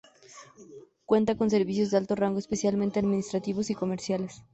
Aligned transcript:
Cuenta 1.05 1.37
con 1.37 1.51
servicios 1.51 1.91
de 1.91 1.97
alto 1.97 2.15
rango, 2.15 2.39
especialmente 2.39 2.97
administrativos 2.97 3.69
y 3.69 3.75
comerciales. 3.75 4.41